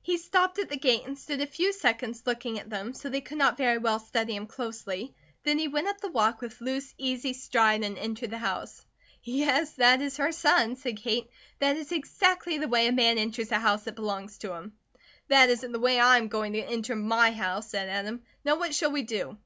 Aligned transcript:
He 0.00 0.16
stopped 0.16 0.60
at 0.60 0.68
the 0.68 0.76
gate 0.76 1.02
and 1.06 1.18
stood 1.18 1.40
a 1.40 1.46
few 1.48 1.72
seconds 1.72 2.22
looking 2.24 2.56
at 2.56 2.70
them, 2.70 2.94
so 2.94 3.08
they 3.08 3.20
could 3.20 3.38
not 3.38 3.56
very 3.56 3.78
well 3.78 3.98
study 3.98 4.36
him 4.36 4.46
closely, 4.46 5.12
then 5.42 5.58
he 5.58 5.66
went 5.66 5.88
up 5.88 6.00
the 6.00 6.08
walk 6.08 6.40
with 6.40 6.60
loose, 6.60 6.94
easy 6.98 7.32
stride 7.32 7.82
and 7.82 7.98
entered 7.98 8.30
the 8.30 8.38
house. 8.38 8.86
"Yes, 9.24 9.72
that 9.72 10.00
is 10.00 10.18
her 10.18 10.30
son," 10.30 10.76
said 10.76 10.98
Kate. 10.98 11.28
"That 11.58 11.76
is 11.76 11.90
exactly 11.90 12.58
the 12.58 12.68
way 12.68 12.86
a 12.86 12.92
man 12.92 13.18
enters 13.18 13.50
a 13.50 13.58
house 13.58 13.82
that 13.82 13.96
belongs 13.96 14.38
to 14.38 14.52
him." 14.54 14.74
"That 15.26 15.50
isn't 15.50 15.72
the 15.72 15.80
way 15.80 15.98
I 15.98 16.16
am 16.18 16.28
going 16.28 16.52
to 16.52 16.60
enter 16.62 16.94
my 16.94 17.32
house," 17.32 17.68
said 17.70 17.88
Adam. 17.88 18.22
"Now 18.44 18.60
what 18.60 18.76
shall 18.76 18.92
we 18.92 19.02
do?" 19.02 19.36